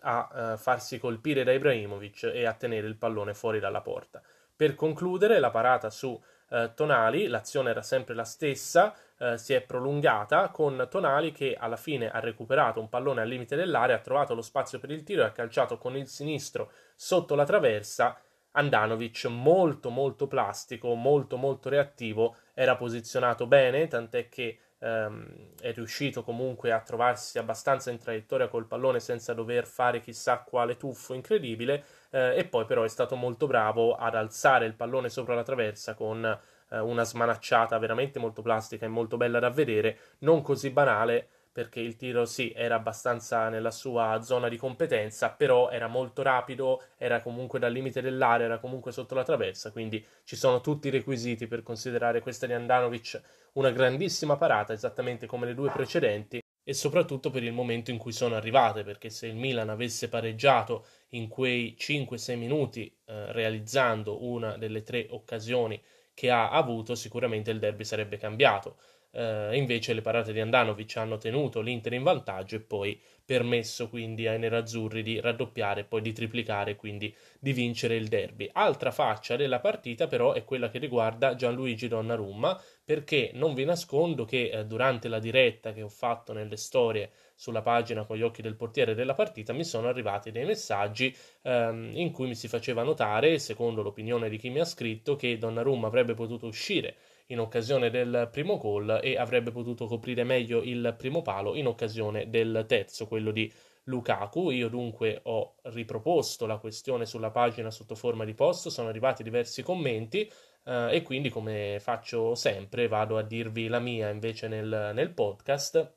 a 0.00 0.30
eh, 0.34 0.56
farsi 0.56 0.98
colpire 0.98 1.44
da 1.44 1.52
Ibrahimovic 1.52 2.24
e 2.34 2.46
a 2.46 2.54
tenere 2.54 2.88
il 2.88 2.96
pallone 2.96 3.32
fuori 3.32 3.60
dalla 3.60 3.80
porta. 3.80 4.20
Per 4.58 4.74
concludere, 4.74 5.38
la 5.38 5.50
parata 5.50 5.88
su 5.88 6.20
eh, 6.50 6.72
Tonali, 6.74 7.28
l'azione 7.28 7.70
era 7.70 7.82
sempre 7.82 8.12
la 8.12 8.24
stessa, 8.24 8.92
eh, 9.16 9.38
si 9.38 9.54
è 9.54 9.60
prolungata 9.60 10.48
con 10.48 10.84
Tonali 10.90 11.30
che 11.30 11.54
alla 11.56 11.76
fine 11.76 12.10
ha 12.10 12.18
recuperato 12.18 12.80
un 12.80 12.88
pallone 12.88 13.20
al 13.20 13.28
limite 13.28 13.54
dell'area, 13.54 13.94
ha 13.94 14.00
trovato 14.00 14.34
lo 14.34 14.42
spazio 14.42 14.80
per 14.80 14.90
il 14.90 15.04
tiro 15.04 15.22
e 15.22 15.26
ha 15.26 15.30
calciato 15.30 15.78
con 15.78 15.96
il 15.96 16.08
sinistro 16.08 16.72
sotto 16.96 17.36
la 17.36 17.44
traversa. 17.44 18.20
Andanovic 18.50 19.26
molto 19.26 19.90
molto 19.90 20.26
plastico, 20.26 20.92
molto 20.94 21.36
molto 21.36 21.68
reattivo, 21.68 22.34
era 22.52 22.74
posizionato 22.74 23.46
bene, 23.46 23.86
tant'è 23.86 24.28
che 24.28 24.58
ehm, 24.80 25.52
è 25.60 25.72
riuscito 25.72 26.24
comunque 26.24 26.72
a 26.72 26.80
trovarsi 26.80 27.38
abbastanza 27.38 27.92
in 27.92 27.98
traiettoria 27.98 28.48
col 28.48 28.66
pallone 28.66 28.98
senza 28.98 29.34
dover 29.34 29.68
fare 29.68 30.00
chissà 30.00 30.38
quale 30.38 30.76
tuffo 30.76 31.14
incredibile 31.14 31.84
eh, 32.10 32.38
e 32.38 32.44
poi 32.44 32.64
però 32.64 32.82
è 32.84 32.88
stato 32.88 33.16
molto 33.16 33.46
bravo 33.46 33.94
ad 33.94 34.14
alzare 34.14 34.66
il 34.66 34.74
pallone 34.74 35.08
sopra 35.08 35.34
la 35.34 35.42
traversa 35.42 35.94
con 35.94 36.24
eh, 36.70 36.78
una 36.78 37.04
smanacciata 37.04 37.78
veramente 37.78 38.18
molto 38.18 38.42
plastica 38.42 38.86
e 38.86 38.88
molto 38.88 39.16
bella 39.16 39.38
da 39.38 39.50
vedere, 39.50 39.98
non 40.18 40.42
così 40.42 40.70
banale 40.70 41.28
perché 41.58 41.80
il 41.80 41.96
tiro 41.96 42.24
sì 42.24 42.52
era 42.54 42.76
abbastanza 42.76 43.48
nella 43.48 43.72
sua 43.72 44.20
zona 44.22 44.48
di 44.48 44.56
competenza, 44.56 45.30
però 45.30 45.70
era 45.70 45.88
molto 45.88 46.22
rapido, 46.22 46.82
era 46.96 47.20
comunque 47.20 47.58
dal 47.58 47.72
limite 47.72 48.00
dell'area, 48.00 48.46
era 48.46 48.58
comunque 48.58 48.92
sotto 48.92 49.16
la 49.16 49.24
traversa, 49.24 49.72
quindi 49.72 50.04
ci 50.22 50.36
sono 50.36 50.60
tutti 50.60 50.86
i 50.86 50.92
requisiti 50.92 51.48
per 51.48 51.64
considerare 51.64 52.20
questa 52.20 52.46
di 52.46 52.52
Andanovic 52.52 53.20
una 53.54 53.70
grandissima 53.70 54.36
parata, 54.36 54.72
esattamente 54.72 55.26
come 55.26 55.46
le 55.46 55.54
due 55.54 55.70
precedenti, 55.70 56.40
e 56.68 56.74
soprattutto 56.74 57.30
per 57.30 57.42
il 57.42 57.52
momento 57.54 57.90
in 57.90 57.96
cui 57.96 58.12
sono 58.12 58.34
arrivate, 58.34 58.82
perché 58.82 59.08
se 59.08 59.26
il 59.26 59.36
Milan 59.36 59.70
avesse 59.70 60.10
pareggiato 60.10 60.84
in 61.12 61.26
quei 61.26 61.74
5-6 61.78 62.36
minuti 62.36 62.94
eh, 63.06 63.32
realizzando 63.32 64.22
una 64.22 64.58
delle 64.58 64.82
tre 64.82 65.06
occasioni 65.08 65.80
che 66.12 66.28
ha 66.28 66.50
avuto, 66.50 66.94
sicuramente 66.94 67.50
il 67.50 67.58
derby 67.58 67.84
sarebbe 67.84 68.18
cambiato 68.18 68.76
eh, 69.12 69.56
invece 69.56 69.94
le 69.94 70.00
parate 70.00 70.32
di 70.32 70.40
Andanovic 70.40 70.96
hanno 70.96 71.16
tenuto 71.16 71.60
l'Inter 71.60 71.94
in 71.94 72.02
vantaggio 72.02 72.56
e 72.56 72.60
poi 72.60 73.00
permesso 73.24 73.88
quindi 73.88 74.26
ai 74.26 74.38
nerazzurri 74.38 75.02
di 75.02 75.20
raddoppiare, 75.20 75.84
poi 75.84 76.00
di 76.00 76.12
triplicare, 76.12 76.76
quindi 76.76 77.14
di 77.38 77.52
vincere 77.52 77.96
il 77.96 78.08
derby. 78.08 78.48
Altra 78.52 78.90
faccia 78.90 79.36
della 79.36 79.60
partita 79.60 80.06
però 80.06 80.32
è 80.32 80.44
quella 80.44 80.68
che 80.68 80.78
riguarda 80.78 81.34
Gianluigi 81.34 81.88
Donnarumma, 81.88 82.60
perché 82.88 83.32
non 83.34 83.52
vi 83.52 83.66
nascondo 83.66 84.24
che 84.24 84.48
eh, 84.48 84.64
durante 84.64 85.08
la 85.08 85.18
diretta 85.18 85.74
che 85.74 85.82
ho 85.82 85.90
fatto 85.90 86.32
nelle 86.32 86.56
storie 86.56 87.10
sulla 87.34 87.60
pagina 87.60 88.06
con 88.06 88.16
gli 88.16 88.22
occhi 88.22 88.40
del 88.40 88.56
portiere 88.56 88.94
della 88.94 89.12
partita 89.12 89.52
mi 89.52 89.62
sono 89.62 89.88
arrivati 89.88 90.30
dei 90.30 90.46
messaggi 90.46 91.14
ehm, 91.42 91.90
in 91.92 92.10
cui 92.12 92.28
mi 92.28 92.34
si 92.34 92.48
faceva 92.48 92.82
notare, 92.82 93.38
secondo 93.40 93.82
l'opinione 93.82 94.30
di 94.30 94.38
chi 94.38 94.48
mi 94.48 94.60
ha 94.60 94.64
scritto, 94.64 95.16
che 95.16 95.36
Donnarumma 95.36 95.86
avrebbe 95.86 96.14
potuto 96.14 96.46
uscire 96.46 96.96
in 97.26 97.40
occasione 97.40 97.90
del 97.90 98.30
primo 98.32 98.56
gol 98.56 99.00
e 99.02 99.18
avrebbe 99.18 99.50
potuto 99.50 99.84
coprire 99.84 100.24
meglio 100.24 100.62
il 100.62 100.94
primo 100.96 101.20
palo 101.20 101.56
in 101.56 101.66
occasione 101.66 102.30
del 102.30 102.64
terzo, 102.66 103.06
quello 103.06 103.32
di 103.32 103.52
Lukaku. 103.84 104.50
Io 104.50 104.68
dunque 104.68 105.20
ho 105.24 105.56
riproposto 105.64 106.46
la 106.46 106.56
questione 106.56 107.04
sulla 107.04 107.30
pagina 107.30 107.70
sotto 107.70 107.94
forma 107.94 108.24
di 108.24 108.32
post, 108.32 108.68
sono 108.68 108.88
arrivati 108.88 109.22
diversi 109.22 109.62
commenti 109.62 110.30
eh, 110.68 110.96
e 110.96 111.02
quindi 111.02 111.30
come 111.30 111.78
faccio 111.80 112.34
sempre 112.34 112.88
vado 112.88 113.16
a 113.16 113.22
dirvi 113.22 113.68
la 113.68 113.78
mia 113.78 114.10
invece 114.10 114.48
nel, 114.48 114.90
nel 114.92 115.10
podcast. 115.10 115.94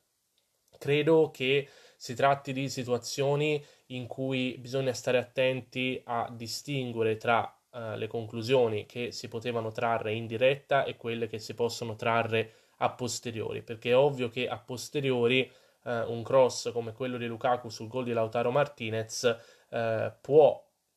Credo 0.78 1.30
che 1.30 1.68
si 1.98 2.16
tratti 2.16 2.54
di 2.54 2.70
situazioni 2.70 3.64
in 3.88 4.08
cui 4.08 4.58
bisogna 4.58 4.94
stare 4.94 5.18
attenti 5.18 6.02
a 6.06 6.28
distinguere 6.32 7.18
tra 7.18 7.42
uh, 7.72 7.96
le 7.96 8.08
conclusioni 8.08 8.88
che 8.88 9.12
si 9.12 9.28
potevano 9.28 9.72
trarre 9.72 10.14
in 10.14 10.26
diretta 10.26 10.86
e 10.86 10.96
quelle 10.96 11.28
che 11.28 11.38
si 11.38 11.54
possono 11.54 11.96
trarre 11.96 12.54
a 12.78 12.90
posteriori, 12.90 13.62
perché 13.62 13.92
è 13.92 13.96
ovvio 13.96 14.30
che 14.30 14.48
a 14.48 14.58
posteriori 14.58 15.52
uh, 15.84 16.12
un 16.12 16.24
cross 16.24 16.72
come 16.72 16.94
quello 16.94 17.18
di 17.18 17.28
Lukaku 17.28 17.70
sul 17.70 17.88
gol 17.88 18.06
di 18.06 18.14
Lautaro 18.14 18.50
Martinez 18.50 19.38
uh, 19.70 20.12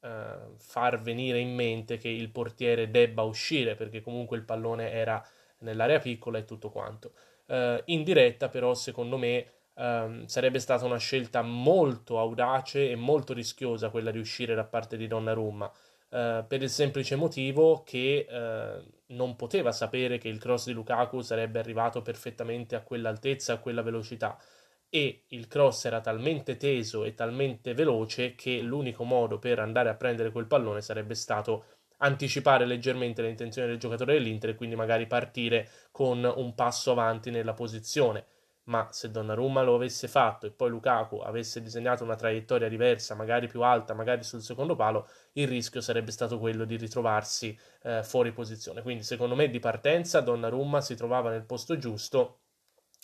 può 0.04 0.54
far 0.58 1.00
venire 1.00 1.38
in 1.38 1.54
mente 1.54 1.96
che 1.96 2.08
il 2.08 2.30
portiere 2.30 2.90
debba 2.90 3.23
uscire, 3.23 3.75
perché 3.75 4.02
comunque 4.02 4.37
il 4.37 4.44
pallone 4.44 4.90
era 4.90 5.25
nell'area 5.58 5.99
piccola 5.99 6.38
e 6.38 6.44
tutto 6.44 6.70
quanto. 6.70 7.12
in 7.87 8.02
diretta 8.02 8.49
però 8.49 8.75
secondo 8.75 9.16
me 9.16 9.46
Um, 9.76 10.26
sarebbe 10.26 10.61
stata 10.61 10.84
una 10.84 10.99
scelta 10.99 11.42
molto 11.42 12.20
audace 12.20 12.90
e 12.90 12.94
molto 12.94 13.32
rischiosa 13.32 13.90
quella 13.90 14.12
di 14.12 14.18
uscire 14.18 14.54
da 14.54 14.64
parte 14.64 14.96
di 14.96 15.08
Donnarumma. 15.08 15.70
Uh, 16.11 16.46
per 16.46 16.62
il 16.62 16.70
semplice 16.70 17.16
motivo 17.16 17.82
che 17.84 18.25
uh, 18.30 18.80
non 19.06 19.34
poteva 19.34 19.73
sapere 19.73 20.18
che 20.18 20.28
il 20.28 20.38
cross 20.38 20.66
di 20.66 20.73
Lukaku 20.73 21.23
sarebbe 21.23 21.58
arrivato 21.58 22.02
perfettamente 22.02 22.76
a 22.76 22.82
quell'altezza, 22.82 23.54
a 23.54 23.58
quella 23.58 23.82
velocità 23.82 24.38
e 24.94 25.24
il 25.30 25.48
cross 25.48 25.86
era 25.86 26.00
talmente 26.00 26.56
teso 26.56 27.02
e 27.02 27.14
talmente 27.14 27.74
veloce 27.74 28.36
che 28.36 28.60
l'unico 28.60 29.02
modo 29.02 29.40
per 29.40 29.58
andare 29.58 29.88
a 29.88 29.96
prendere 29.96 30.30
quel 30.30 30.46
pallone 30.46 30.82
sarebbe 30.82 31.16
stato 31.16 31.64
anticipare 31.98 32.64
leggermente 32.64 33.20
le 33.20 33.30
intenzioni 33.30 33.66
del 33.66 33.78
giocatore 33.78 34.12
dell'Inter 34.12 34.50
e 34.50 34.54
quindi 34.54 34.76
magari 34.76 35.08
partire 35.08 35.68
con 35.90 36.22
un 36.22 36.54
passo 36.54 36.92
avanti 36.92 37.30
nella 37.30 37.54
posizione 37.54 38.24
ma 38.66 38.86
se 38.92 39.10
Donnarumma 39.10 39.62
lo 39.62 39.74
avesse 39.74 40.06
fatto 40.06 40.46
e 40.46 40.52
poi 40.52 40.70
Lukaku 40.70 41.16
avesse 41.16 41.60
disegnato 41.60 42.04
una 42.04 42.14
traiettoria 42.14 42.68
diversa, 42.68 43.14
magari 43.16 43.48
più 43.48 43.62
alta, 43.62 43.94
magari 43.94 44.22
sul 44.22 44.42
secondo 44.42 44.74
palo, 44.76 45.08
il 45.32 45.48
rischio 45.48 45.80
sarebbe 45.80 46.12
stato 46.12 46.38
quello 46.38 46.64
di 46.64 46.76
ritrovarsi 46.76 47.58
eh, 47.82 48.02
fuori 48.04 48.32
posizione. 48.32 48.80
Quindi 48.80 49.02
secondo 49.02 49.34
me 49.34 49.50
di 49.50 49.58
partenza 49.58 50.20
Donnarumma 50.20 50.80
si 50.80 50.94
trovava 50.94 51.28
nel 51.30 51.44
posto 51.44 51.76
giusto. 51.76 52.43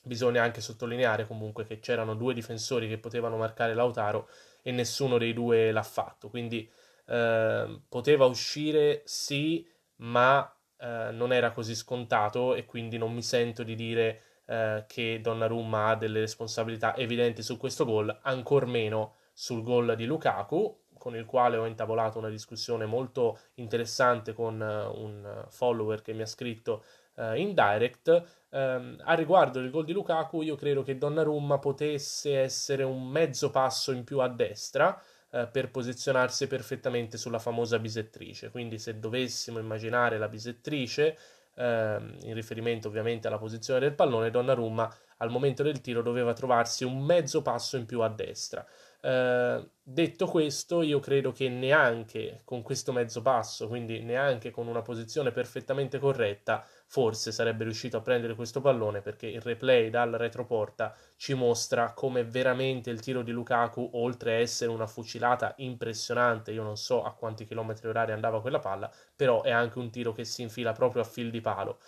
Bisogna 0.03 0.43
anche 0.43 0.61
sottolineare 0.61 1.27
comunque 1.27 1.65
che 1.65 1.79
c'erano 1.79 2.15
due 2.15 2.35
difensori 2.35 2.89
che 2.89 2.99
potevano 2.99 3.37
marcare 3.37 3.75
Lautaro 3.75 4.29
e 4.63 4.71
nessuno 4.73 5.19
dei 5.19 5.33
due 5.33 5.73
l'ha 5.73 5.83
fatto. 5.83 6.29
Quindi 6.29 6.71
eh, 7.07 7.81
poteva 7.89 8.25
uscire 8.25 9.03
sì, 9.05 9.67
ma 9.97 10.51
eh, 10.79 11.11
non 11.13 11.33
era 11.33 11.53
così 11.53 11.75
scontato 11.75 12.55
e 12.55 12.65
quindi 12.65 12.97
non 12.97 13.13
mi 13.13 13.23
sento 13.23 13.63
di 13.63 13.75
dire 13.75 14.23
eh, 14.47 14.85
che 14.87 15.21
Donnarumma 15.21 15.89
ha 15.89 15.97
delle 15.97 16.21
responsabilità 16.21 16.97
evidenti 16.97 17.43
su 17.43 17.57
questo 17.57 17.85
gol, 17.85 18.17
ancor 18.23 18.67
meno 18.67 19.17
sul 19.33 19.63
gol 19.63 19.95
di 19.97 20.07
Lukaku, 20.07 20.79
con 21.01 21.17
il 21.17 21.25
quale 21.25 21.57
ho 21.57 21.65
intavolato 21.65 22.19
una 22.19 22.29
discussione 22.29 22.85
molto 22.85 23.39
interessante 23.55 24.35
con 24.35 24.61
uh, 24.61 25.03
un 25.03 25.47
follower 25.49 26.03
che 26.03 26.13
mi 26.13 26.21
ha 26.21 26.27
scritto 26.27 26.85
uh, 27.21 27.37
in 27.37 27.55
direct. 27.55 28.25
Um, 28.51 28.97
a 29.05 29.15
riguardo 29.15 29.61
del 29.61 29.71
gol 29.71 29.85
di 29.85 29.93
Lukaku, 29.93 30.43
io 30.43 30.57
credo 30.57 30.83
che 30.83 30.99
Donnarumma 30.99 31.59
potesse 31.59 32.39
essere 32.39 32.83
un 32.83 33.07
mezzo 33.07 33.51
passo 33.51 33.93
in 33.93 34.05
più 34.05 34.21
a 34.21 34.29
destra 34.29 35.01
uh, 35.31 35.49
per 35.51 35.71
posizionarsi 35.71 36.47
perfettamente 36.47 37.17
sulla 37.19 37.39
famosa 37.39 37.79
bisettrice. 37.79 38.51
Quindi, 38.51 38.79
se 38.79 38.99
dovessimo 38.99 39.59
immaginare 39.59 40.19
la 40.19 40.29
bisettrice, 40.29 41.17
ehm, 41.55 42.17
in 42.23 42.35
riferimento 42.35 42.89
ovviamente 42.89 43.27
alla 43.27 43.39
posizione 43.39 43.81
del 43.81 43.95
pallone, 43.95 44.31
Donnarumma 44.31 44.93
al 45.19 45.31
momento 45.31 45.63
del 45.63 45.81
tiro 45.81 46.03
doveva 46.03 46.33
trovarsi 46.33 46.85
un 46.85 46.99
mezzo 47.05 47.43
passo 47.43 47.77
in 47.77 47.87
più 47.87 48.01
a 48.01 48.09
destra. 48.09 48.67
Eh, 49.03 49.69
detto 49.83 50.27
questo, 50.27 50.83
io 50.83 50.99
credo 51.01 51.33
che 51.33 51.49
neanche 51.49 52.43
con 52.45 52.63
questo 52.63 52.93
mezzo 52.93 53.23
passo, 53.23 53.69
quindi 53.69 54.01
neanche 54.01 54.51
con 54.51 54.67
una 54.67 54.83
posizione 54.83 55.31
perfettamente 55.31 55.99
corretta, 55.99 56.65
forse 56.91 57.31
sarebbe 57.31 57.63
riuscito 57.63 57.99
a 57.99 58.01
prendere 58.01 58.35
questo 58.35 58.61
pallone 58.61 59.01
perché 59.01 59.29
il 59.29 59.41
replay 59.41 59.91
dal 59.91 60.11
retroporta 60.11 60.93
ci 61.15 61.35
mostra 61.35 61.93
come 61.93 62.25
veramente 62.25 62.91
il 62.91 62.99
tiro 62.99 63.23
di 63.23 63.31
Lukaku, 63.31 63.91
oltre 63.93 64.33
a 64.33 64.39
essere 64.39 64.73
una 64.73 64.89
fucilata 64.89 65.55
impressionante, 65.59 66.51
io 66.51 66.65
non 66.65 66.77
so 66.77 67.05
a 67.05 67.15
quanti 67.15 67.45
chilometri 67.45 67.87
orari 67.87 68.11
andava 68.11 68.41
quella 68.41 68.59
palla, 68.59 68.91
però 69.15 69.43
è 69.43 69.53
anche 69.53 69.79
un 69.79 69.89
tiro 69.91 70.13
che 70.13 70.25
si 70.25 70.43
infila 70.43 70.73
proprio 70.73 71.03
a 71.03 71.05
fil 71.05 71.31
di 71.31 71.41
palo. 71.41 71.79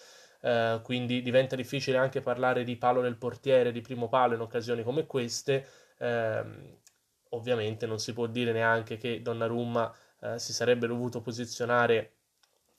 Uh, 0.41 0.81
quindi 0.83 1.21
diventa 1.21 1.57
difficile 1.57 1.97
anche 1.97 2.21
parlare 2.21 2.63
di 2.63 2.77
palo 2.77 3.01
del 3.01 3.17
portiere, 3.17 3.73
di 3.73 3.81
primo 3.81 4.09
palo 4.09 4.35
in 4.35 4.41
occasioni 4.41 4.85
come 4.85 5.07
queste. 5.07 5.67
Uh, 5.99 6.79
ovviamente 7.31 7.87
non 7.87 7.99
si 7.99 8.13
può 8.13 8.27
dire 8.27 8.53
neanche 8.53 8.99
che 8.99 9.21
Donnarumma 9.21 9.93
eh, 10.21 10.39
si 10.39 10.53
sarebbe 10.53 10.87
dovuto 10.87 11.21
posizionare 11.21 12.19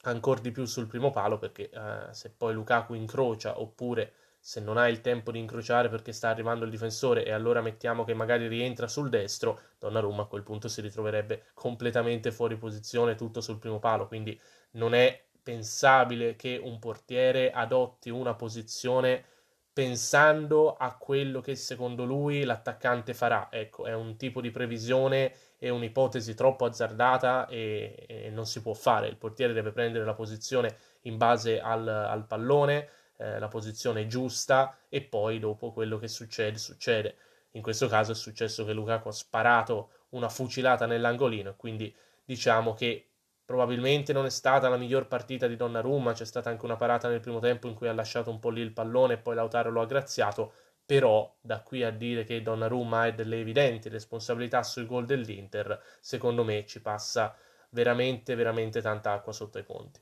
ancora 0.04 0.42
di 0.42 0.52
più 0.52 0.66
sul 0.66 0.88
primo 0.88 1.12
palo 1.12 1.38
perché 1.38 1.70
eh, 1.70 2.14
se 2.14 2.32
poi 2.36 2.54
Lukaku 2.54 2.94
incrocia 2.94 3.60
oppure 3.60 4.14
se 4.40 4.60
non 4.60 4.78
hai 4.78 4.92
il 4.92 5.00
tempo 5.00 5.32
di 5.32 5.40
incrociare 5.40 5.88
perché 5.88 6.12
sta 6.12 6.28
arrivando 6.28 6.66
il 6.66 6.72
difensore 6.72 7.24
e 7.24 7.32
allora 7.32 7.62
mettiamo 7.62 8.04
che 8.04 8.14
magari 8.14 8.48
rientra 8.48 8.90
sul 8.90 9.08
destro, 9.08 9.58
Donnarumma 9.80 10.24
a 10.24 10.26
quel 10.26 10.44
punto 10.44 10.68
si 10.68 10.82
ritroverebbe 10.82 11.46
completamente 11.54 12.30
fuori 12.32 12.58
posizione 12.58 13.16
tutto 13.16 13.40
sul 13.40 13.58
primo 13.58 13.80
palo, 13.80 14.06
quindi 14.08 14.38
non 14.72 14.94
è 14.94 15.24
pensabile 15.42 16.36
che 16.36 16.60
un 16.62 16.78
portiere 16.80 17.52
adotti 17.52 18.10
una 18.10 18.34
posizione 18.34 19.24
pensando 19.74 20.76
a 20.76 20.96
quello 20.96 21.42
che 21.42 21.56
secondo 21.56 22.06
lui 22.06 22.44
l'attaccante 22.44 23.14
farà. 23.14 23.50
Ecco, 23.52 23.86
è 23.86 23.94
un 23.94 24.16
tipo 24.16 24.40
di 24.40 24.52
previsione 24.52 25.34
e 25.58 25.70
un'ipotesi 25.70 26.36
troppo 26.36 26.66
azzardata 26.66 27.48
e, 27.48 28.06
e 28.08 28.30
non 28.30 28.46
si 28.46 28.62
può 28.62 28.74
fare. 28.74 29.08
Il 29.08 29.18
portiere 29.18 29.54
deve 29.54 29.72
prendere 29.72 30.06
la 30.06 30.14
posizione 30.14 30.78
in 31.02 31.18
base 31.18 31.60
al, 31.60 31.88
al 31.88 32.26
pallone 32.28 32.88
eh, 33.18 33.40
la 33.40 33.48
posizione 33.48 34.08
giusta 34.08 34.76
e 34.90 35.02
poi 35.02 35.40
dopo 35.40 35.72
quello 35.72 35.98
che 35.98 36.08
succede, 36.08 36.58
succede. 36.58 37.16
In 37.52 37.62
questo 37.62 37.88
caso 37.88 38.12
è 38.12 38.16
successo 38.16 38.66
che 38.66 38.74
Lukaku 38.74 39.08
ha 39.08 39.12
sparato 39.12 39.92
una 40.10 40.30
fucilata 40.30 40.86
nell'angolino 40.86 41.52
e 41.52 41.56
quindi 41.56 41.96
diciamo 42.26 42.74
che 42.74 43.13
probabilmente 43.54 44.14
non 44.14 44.26
è 44.26 44.32
stata 44.32 44.68
la 44.68 44.78
miglior 44.78 45.08
partita 45.08 45.46
di 45.46 45.56
Donnarumma, 45.56 46.14
c'è 46.14 46.26
stata 46.26 46.50
anche 46.50 46.66
una 46.66 46.76
parata 46.76 47.08
nel 47.08 47.20
primo 47.20 47.38
tempo 47.38 47.68
in 47.68 47.76
cui 47.76 47.88
ha 47.88 47.94
lasciato 47.94 48.32
un 48.32 48.40
po' 48.40 48.50
lì 48.50 48.62
il 48.62 48.72
pallone 48.72 49.14
e 49.14 49.18
poi 49.18 49.36
Lautaro 49.36 49.70
lo 49.70 49.82
ha 49.82 49.86
graziato, 49.86 50.54
però 50.84 51.32
da 51.40 51.62
qui 51.62 51.84
a 51.84 51.92
dire 51.92 52.24
che 52.24 52.42
Donnarumma 52.42 53.04
ha 53.04 53.12
delle 53.12 53.40
evidenti 53.40 53.90
responsabilità 53.90 54.64
sui 54.64 54.88
gol 54.88 55.06
dell'Inter, 55.06 55.80
secondo 56.00 56.44
me 56.44 56.66
ci 56.66 56.82
passa 56.82 57.36
veramente 57.70 58.34
veramente 58.34 58.82
tanta 58.82 59.12
acqua 59.12 59.32
sotto 59.32 59.60
i 59.60 59.64
ponti. 59.64 60.02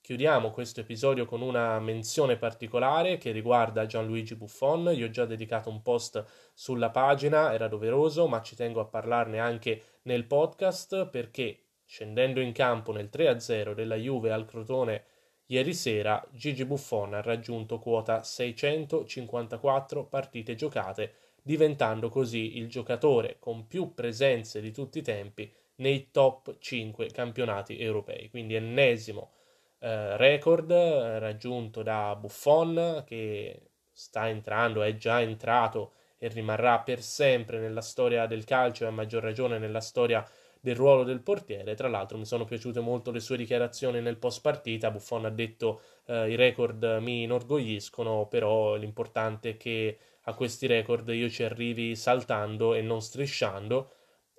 Chiudiamo 0.00 0.50
questo 0.50 0.80
episodio 0.80 1.26
con 1.26 1.42
una 1.42 1.78
menzione 1.80 2.38
particolare 2.38 3.18
che 3.18 3.30
riguarda 3.30 3.84
Gianluigi 3.84 4.36
Buffon. 4.36 4.90
Io 4.94 5.06
ho 5.06 5.10
già 5.10 5.26
dedicato 5.26 5.68
un 5.68 5.82
post 5.82 6.24
sulla 6.54 6.88
pagina, 6.88 7.52
era 7.52 7.68
doveroso, 7.68 8.26
ma 8.26 8.40
ci 8.40 8.56
tengo 8.56 8.80
a 8.80 8.86
parlarne 8.86 9.38
anche 9.38 9.82
nel 10.04 10.24
podcast 10.24 11.08
perché 11.08 11.65
scendendo 11.86 12.40
in 12.40 12.52
campo 12.52 12.92
nel 12.92 13.08
3-0 13.10 13.72
della 13.72 13.94
Juve 13.94 14.32
al 14.32 14.44
Crotone 14.44 15.04
ieri 15.46 15.72
sera, 15.72 16.22
Gigi 16.32 16.64
Buffon 16.64 17.14
ha 17.14 17.22
raggiunto 17.22 17.78
quota 17.78 18.22
654 18.22 20.04
partite 20.04 20.56
giocate, 20.56 21.14
diventando 21.42 22.08
così 22.08 22.58
il 22.58 22.68
giocatore 22.68 23.36
con 23.38 23.66
più 23.68 23.94
presenze 23.94 24.60
di 24.60 24.72
tutti 24.72 24.98
i 24.98 25.02
tempi 25.02 25.50
nei 25.76 26.10
top 26.10 26.58
5 26.58 27.06
campionati 27.10 27.78
europei, 27.78 28.28
quindi 28.30 28.54
ennesimo 28.56 29.30
eh, 29.78 30.16
record 30.16 30.70
eh, 30.70 31.18
raggiunto 31.18 31.82
da 31.82 32.16
Buffon 32.16 33.04
che 33.06 33.70
sta 33.92 34.28
entrando, 34.28 34.82
è 34.82 34.96
già 34.96 35.20
entrato 35.20 35.92
e 36.18 36.28
rimarrà 36.28 36.80
per 36.80 37.02
sempre 37.02 37.58
nella 37.60 37.82
storia 37.82 38.26
del 38.26 38.44
calcio 38.44 38.84
e 38.84 38.86
a 38.88 38.90
maggior 38.90 39.22
ragione 39.22 39.58
nella 39.58 39.80
storia 39.80 40.26
del 40.60 40.76
ruolo 40.76 41.04
del 41.04 41.20
portiere. 41.20 41.74
Tra 41.74 41.88
l'altro 41.88 42.18
mi 42.18 42.26
sono 42.26 42.44
piaciute 42.44 42.80
molto 42.80 43.10
le 43.10 43.20
sue 43.20 43.36
dichiarazioni 43.36 44.00
nel 44.00 44.18
post 44.18 44.40
partita. 44.40 44.90
Buffon 44.90 45.24
ha 45.24 45.30
detto 45.30 45.80
eh, 46.06 46.30
i 46.30 46.34
record 46.34 46.98
mi 47.00 47.22
inorgogliscono, 47.22 48.26
però 48.26 48.74
l'importante 48.74 49.50
è 49.50 49.56
che 49.56 49.98
a 50.22 50.34
questi 50.34 50.66
record 50.66 51.08
io 51.08 51.28
ci 51.28 51.42
arrivi 51.44 51.94
saltando 51.94 52.74
e 52.74 52.82
non 52.82 53.00
strisciando 53.00 53.90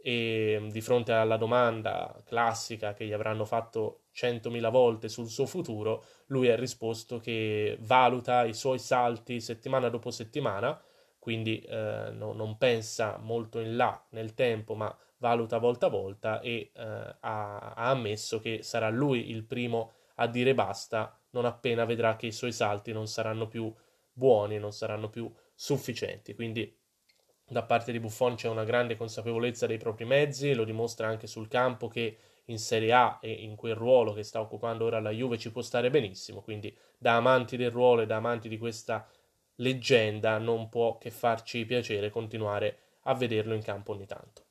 e 0.07 0.67
di 0.71 0.79
fronte 0.79 1.11
alla 1.11 1.37
domanda 1.37 2.15
classica 2.23 2.93
che 2.93 3.05
gli 3.05 3.11
avranno 3.11 3.45
fatto 3.45 4.03
centomila 4.11 4.69
volte 4.69 5.09
sul 5.09 5.27
suo 5.27 5.45
futuro, 5.45 6.03
lui 6.27 6.49
ha 6.49 6.55
risposto 6.55 7.19
che 7.19 7.77
valuta 7.81 8.45
i 8.45 8.53
suoi 8.53 8.79
salti 8.79 9.41
settimana 9.41 9.89
dopo 9.89 10.09
settimana, 10.09 10.79
quindi 11.19 11.59
eh, 11.59 12.09
no, 12.13 12.31
non 12.31 12.57
pensa 12.57 13.17
molto 13.17 13.59
in 13.59 13.75
là 13.75 14.01
nel 14.11 14.33
tempo, 14.33 14.75
ma 14.75 14.95
valuta 15.17 15.57
volta 15.57 15.87
a 15.87 15.89
volta 15.89 16.39
e 16.41 16.71
eh, 16.73 16.81
ha, 16.81 17.17
ha 17.19 17.89
ammesso 17.89 18.39
che 18.39 18.61
sarà 18.63 18.89
lui 18.89 19.29
il 19.29 19.43
primo 19.43 19.93
a 20.15 20.27
dire 20.27 20.53
basta 20.53 21.19
non 21.31 21.45
appena 21.45 21.85
vedrà 21.85 22.15
che 22.15 22.27
i 22.27 22.31
suoi 22.31 22.51
salti 22.51 22.91
non 22.91 23.07
saranno 23.07 23.47
più 23.47 23.73
buoni, 24.11 24.57
non 24.57 24.71
saranno 24.71 25.09
più 25.09 25.31
sufficienti. 25.53 26.33
Quindi 26.33 26.75
da 27.49 27.63
parte 27.63 27.91
di 27.91 27.99
Buffon 27.99 28.35
c'è 28.35 28.49
una 28.49 28.63
grande 28.63 28.97
consapevolezza 28.97 29.67
dei 29.67 29.77
propri 29.77 30.05
mezzi, 30.05 30.53
lo 30.53 30.63
dimostra 30.63 31.07
anche 31.07 31.27
sul 31.27 31.47
campo 31.47 31.87
che 31.87 32.17
in 32.45 32.59
Serie 32.59 32.93
A 32.93 33.19
e 33.21 33.31
in 33.31 33.55
quel 33.55 33.75
ruolo 33.75 34.13
che 34.13 34.23
sta 34.23 34.41
occupando 34.41 34.85
ora 34.85 34.99
la 34.99 35.11
Juve 35.11 35.37
ci 35.37 35.51
può 35.51 35.61
stare 35.61 35.89
benissimo, 35.89 36.41
quindi 36.41 36.75
da 36.97 37.15
amanti 37.15 37.57
del 37.57 37.71
ruolo 37.71 38.01
e 38.01 38.05
da 38.05 38.17
amanti 38.17 38.49
di 38.49 38.57
questa 38.57 39.07
leggenda 39.55 40.37
non 40.37 40.69
può 40.69 40.97
che 40.97 41.11
farci 41.11 41.65
piacere 41.65 42.09
continuare 42.09 42.79
a 43.03 43.13
vederlo 43.13 43.53
in 43.53 43.61
campo 43.61 43.93
ogni 43.93 44.05
tanto. 44.05 44.46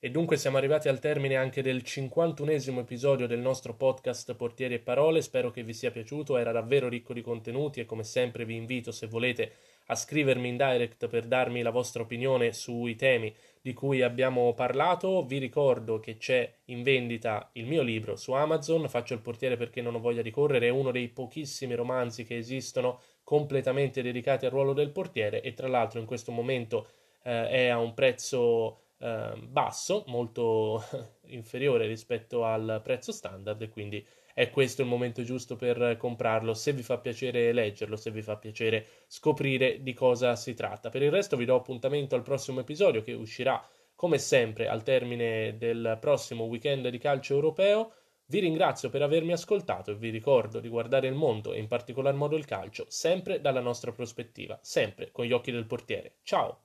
E 0.00 0.10
dunque 0.10 0.36
siamo 0.36 0.56
arrivati 0.56 0.88
al 0.88 1.00
termine 1.00 1.36
anche 1.36 1.60
del 1.60 1.82
51esimo 1.84 2.78
episodio 2.78 3.26
del 3.26 3.40
nostro 3.40 3.74
podcast 3.74 4.34
Portieri 4.36 4.74
e 4.74 4.78
Parole, 4.78 5.20
spero 5.20 5.50
che 5.50 5.64
vi 5.64 5.74
sia 5.74 5.90
piaciuto, 5.90 6.38
era 6.38 6.52
davvero 6.52 6.88
ricco 6.88 7.12
di 7.12 7.20
contenuti 7.20 7.80
e 7.80 7.84
come 7.84 8.04
sempre 8.04 8.44
vi 8.44 8.54
invito 8.54 8.90
se 8.90 9.06
volete 9.06 9.52
a 9.90 9.94
scrivermi 9.94 10.48
in 10.48 10.56
direct 10.56 11.08
per 11.08 11.26
darmi 11.26 11.62
la 11.62 11.70
vostra 11.70 12.02
opinione 12.02 12.52
sui 12.52 12.94
temi 12.94 13.34
di 13.60 13.72
cui 13.72 14.02
abbiamo 14.02 14.52
parlato. 14.54 15.24
Vi 15.24 15.38
ricordo 15.38 15.98
che 15.98 16.16
c'è 16.16 16.50
in 16.66 16.82
vendita 16.82 17.50
il 17.52 17.66
mio 17.66 17.82
libro 17.82 18.16
su 18.16 18.32
Amazon, 18.32 18.88
Faccio 18.88 19.14
il 19.14 19.20
portiere 19.20 19.56
perché 19.56 19.80
non 19.80 19.94
ho 19.94 20.00
voglia 20.00 20.22
di 20.22 20.30
correre, 20.30 20.66
è 20.66 20.70
uno 20.70 20.90
dei 20.90 21.08
pochissimi 21.08 21.74
romanzi 21.74 22.24
che 22.24 22.36
esistono 22.36 23.00
completamente 23.24 24.02
dedicati 24.02 24.46
al 24.46 24.52
ruolo 24.52 24.72
del 24.72 24.90
portiere 24.90 25.42
e 25.42 25.52
tra 25.52 25.68
l'altro 25.68 26.00
in 26.00 26.06
questo 26.06 26.32
momento 26.32 26.88
eh, 27.22 27.48
è 27.48 27.66
a 27.68 27.78
un 27.78 27.92
prezzo 27.92 28.80
eh, 28.98 29.32
basso, 29.42 30.04
molto 30.06 30.82
inferiore 31.28 31.86
rispetto 31.86 32.44
al 32.44 32.80
prezzo 32.82 33.12
standard 33.12 33.68
quindi 33.68 34.04
è 34.38 34.50
questo 34.50 34.82
il 34.82 34.88
momento 34.88 35.24
giusto 35.24 35.56
per 35.56 35.96
comprarlo 35.96 36.54
se 36.54 36.72
vi 36.72 36.84
fa 36.84 36.98
piacere 36.98 37.52
leggerlo, 37.52 37.96
se 37.96 38.12
vi 38.12 38.22
fa 38.22 38.36
piacere 38.36 38.86
scoprire 39.08 39.82
di 39.82 39.92
cosa 39.92 40.36
si 40.36 40.54
tratta. 40.54 40.90
Per 40.90 41.02
il 41.02 41.10
resto 41.10 41.36
vi 41.36 41.44
do 41.44 41.56
appuntamento 41.56 42.14
al 42.14 42.22
prossimo 42.22 42.60
episodio 42.60 43.02
che 43.02 43.14
uscirà 43.14 43.60
come 43.96 44.18
sempre 44.18 44.68
al 44.68 44.84
termine 44.84 45.56
del 45.58 45.98
prossimo 46.00 46.44
weekend 46.44 46.86
di 46.86 46.98
calcio 46.98 47.34
europeo. 47.34 47.94
Vi 48.26 48.38
ringrazio 48.38 48.90
per 48.90 49.02
avermi 49.02 49.32
ascoltato 49.32 49.90
e 49.90 49.96
vi 49.96 50.10
ricordo 50.10 50.60
di 50.60 50.68
guardare 50.68 51.08
il 51.08 51.14
mondo 51.14 51.52
e 51.52 51.58
in 51.58 51.66
particolar 51.66 52.14
modo 52.14 52.36
il 52.36 52.44
calcio 52.44 52.86
sempre 52.88 53.40
dalla 53.40 53.60
nostra 53.60 53.90
prospettiva, 53.90 54.56
sempre 54.62 55.10
con 55.10 55.24
gli 55.24 55.32
occhi 55.32 55.50
del 55.50 55.66
portiere. 55.66 56.18
Ciao! 56.22 56.62